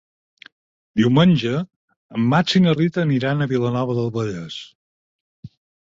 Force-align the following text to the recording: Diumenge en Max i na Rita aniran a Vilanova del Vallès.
Diumenge 1.01 1.51
en 1.59 2.25
Max 2.33 2.57
i 2.61 2.63
na 2.65 2.75
Rita 2.79 3.03
aniran 3.05 3.47
a 3.47 3.51
Vilanova 3.55 3.99
del 4.01 4.13
Vallès. 4.17 4.61